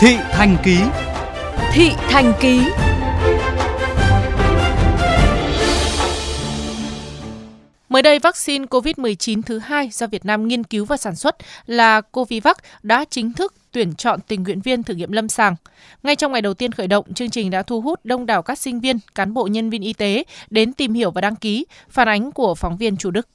[0.00, 0.78] Thị Thành Ký
[1.72, 2.60] Thị Thành Ký
[7.88, 11.36] Mới đây, vaccine COVID-19 thứ hai do Việt Nam nghiên cứu và sản xuất
[11.66, 15.56] là Covivac đã chính thức tuyển chọn tình nguyện viên thử nghiệm lâm sàng.
[16.02, 18.58] Ngay trong ngày đầu tiên khởi động, chương trình đã thu hút đông đảo các
[18.58, 22.08] sinh viên, cán bộ nhân viên y tế đến tìm hiểu và đăng ký, phản
[22.08, 23.28] ánh của phóng viên Chủ Đức.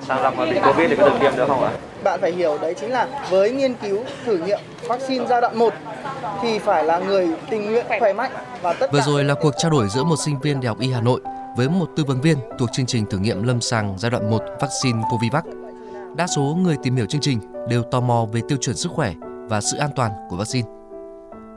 [0.00, 1.72] Sàng lọc bị Covid thì có được tiêm nữa không ạ?
[2.04, 4.58] Bạn phải hiểu đấy chính là với nghiên cứu thử nghiệm
[4.88, 5.72] vaccine giai đoạn 1
[6.42, 8.30] thì phải là người tình nguyện khỏe mạnh
[8.62, 10.92] và tất Vừa rồi là cuộc trao đổi giữa một sinh viên Đại học Y
[10.92, 11.20] Hà Nội
[11.56, 14.42] với một tư vấn viên thuộc chương trình thử nghiệm lâm sàng giai đoạn 1
[14.60, 15.44] vaccine Covivac.
[16.16, 19.12] Đa số người tìm hiểu chương trình đều tò mò về tiêu chuẩn sức khỏe
[19.48, 20.68] và sự an toàn của vaccine.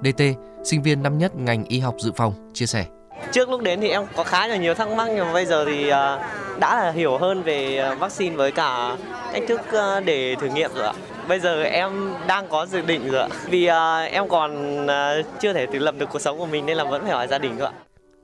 [0.03, 0.21] DT,
[0.63, 2.85] sinh viên năm nhất ngành y học dự phòng, chia sẻ.
[3.31, 5.65] Trước lúc đến thì em có khá là nhiều thắc mắc nhưng mà bây giờ
[5.65, 6.19] thì ờ,
[6.59, 8.97] đã là hiểu hơn về ờ, vaccine với cả
[9.33, 10.93] cách thức ờ, để thử nghiệm rồi ạ.
[11.27, 13.27] Bây giờ em đang có dự định rồi ạ.
[13.49, 13.67] Vì
[14.11, 14.87] em còn
[15.39, 17.37] chưa thể tự lập được cuộc sống của mình nên là vẫn phải hỏi gia
[17.37, 17.73] đình thôi ạ.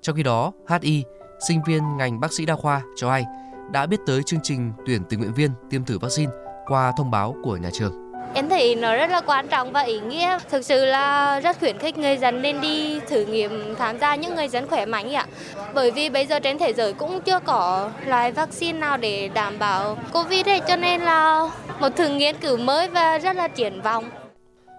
[0.02, 1.04] Trong khi đó, HI,
[1.48, 3.26] sinh viên ngành bác sĩ đa khoa cho hay
[3.72, 6.32] đã biết tới chương trình tuyển tình nguyện viên tiêm thử vaccine
[6.66, 8.07] qua thông báo của nhà trường.
[8.34, 10.38] Em thấy nó rất là quan trọng và ý nghĩa.
[10.50, 14.36] Thực sự là rất khuyến khích người dân nên đi thử nghiệm tham gia những
[14.36, 15.26] người dân khỏe mạnh ạ.
[15.74, 19.60] Bởi vì bây giờ trên thế giới cũng chưa có loại vaccine nào để đảm
[19.60, 23.82] bảo Covid ấy, cho nên là một thử nghiên cứu mới và rất là triển
[23.82, 24.10] vọng.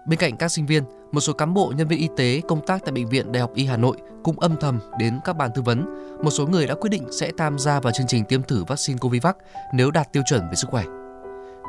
[0.07, 2.81] Bên cạnh các sinh viên, một số cán bộ nhân viên y tế công tác
[2.85, 5.61] tại bệnh viện Đại học Y Hà Nội cũng âm thầm đến các bàn tư
[5.61, 5.85] vấn.
[6.23, 8.97] Một số người đã quyết định sẽ tham gia vào chương trình tiêm thử vaccine
[8.97, 9.37] Covivac
[9.73, 10.83] nếu đạt tiêu chuẩn về sức khỏe.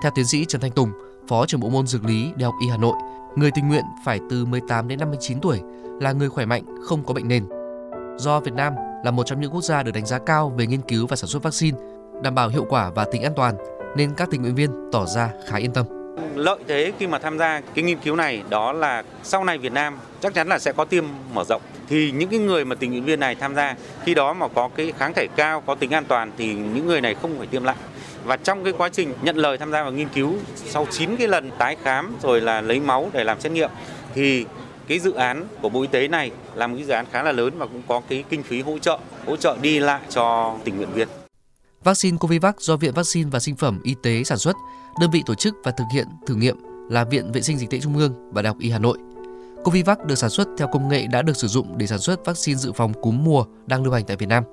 [0.03, 0.93] Theo tiến sĩ Trần Thanh Tùng,
[1.31, 2.97] Phó trưởng bộ môn dược lý Đại học Y Hà Nội,
[3.37, 5.61] người tình nguyện phải từ 18 đến 59 tuổi,
[6.01, 7.45] là người khỏe mạnh, không có bệnh nền.
[8.17, 8.73] Do Việt Nam
[9.05, 11.29] là một trong những quốc gia được đánh giá cao về nghiên cứu và sản
[11.29, 11.79] xuất vaccine,
[12.23, 13.55] đảm bảo hiệu quả và tính an toàn,
[13.97, 15.87] nên các tình nguyện viên tỏ ra khá yên tâm.
[16.35, 19.73] Lợi thế khi mà tham gia cái nghiên cứu này đó là sau này Việt
[19.73, 22.91] Nam chắc chắn là sẽ có tiêm mở rộng thì những cái người mà tình
[22.91, 25.91] nguyện viên này tham gia khi đó mà có cái kháng thể cao, có tính
[25.91, 27.77] an toàn thì những người này không phải tiêm lại
[28.25, 31.29] và trong cái quá trình nhận lời tham gia vào nghiên cứu sau 9 cái
[31.29, 33.71] lần tái khám rồi là lấy máu để làm xét nghiệm
[34.15, 34.45] thì
[34.89, 37.33] cái dự án của Bộ Y tế này là một cái dự án khá là
[37.33, 40.77] lớn và cũng có cái kinh phí hỗ trợ hỗ trợ đi lại cho tình
[40.77, 41.09] nguyện viên.
[41.85, 44.57] Vaccine Covivac do Viện Vaccine và Sinh phẩm Y tế sản xuất,
[45.01, 46.57] đơn vị tổ chức và thực hiện thử nghiệm
[46.91, 48.99] là Viện Vệ sinh Dịch tễ Trung ương và Đại học Y Hà Nội.
[49.65, 52.59] Covivac được sản xuất theo công nghệ đã được sử dụng để sản xuất vaccine
[52.59, 54.45] dự phòng cúm mùa đang lưu hành tại Việt Nam.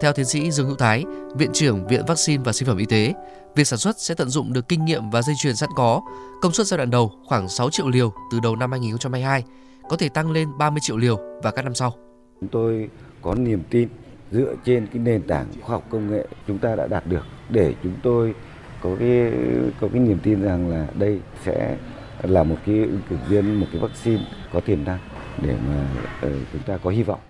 [0.00, 3.14] Theo tiến sĩ Dương Hữu Thái, Viện trưởng Viện Vaccine và Sinh phẩm Y tế,
[3.54, 6.00] việc sản xuất sẽ tận dụng được kinh nghiệm và dây chuyền sẵn có.
[6.42, 9.44] Công suất giai đoạn đầu khoảng 6 triệu liều từ đầu năm 2022,
[9.88, 11.92] có thể tăng lên 30 triệu liều vào các năm sau.
[12.40, 12.90] Chúng tôi
[13.22, 13.88] có niềm tin
[14.32, 17.74] dựa trên cái nền tảng khoa học công nghệ chúng ta đã đạt được để
[17.82, 18.34] chúng tôi
[18.82, 19.32] có cái
[19.80, 21.76] có cái niềm tin rằng là đây sẽ
[22.22, 24.22] là một cái ứng cử viên một cái vaccine
[24.52, 24.98] có tiềm năng
[25.42, 25.86] để mà
[26.26, 27.20] uh, chúng ta có hy vọng.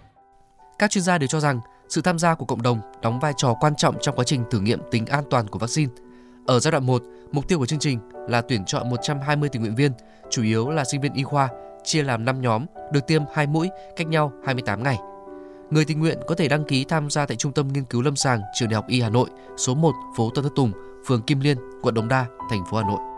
[0.79, 1.61] Các chuyên gia đều cho rằng
[1.95, 4.61] sự tham gia của cộng đồng đóng vai trò quan trọng trong quá trình thử
[4.61, 5.93] nghiệm tính an toàn của vaccine.
[6.47, 9.75] Ở giai đoạn 1, mục tiêu của chương trình là tuyển chọn 120 tình nguyện
[9.75, 9.93] viên,
[10.31, 11.49] chủ yếu là sinh viên y khoa,
[11.85, 14.99] chia làm 5 nhóm, được tiêm 2 mũi cách nhau 28 ngày.
[15.71, 18.17] Người tình nguyện có thể đăng ký tham gia tại Trung tâm Nghiên cứu Lâm
[18.17, 20.73] sàng Trường Đại học Y Hà Nội, số 1 phố Tân Thất Tùng,
[21.07, 23.14] phường Kim Liên, quận Đống Đa, thành phố Hà Nội.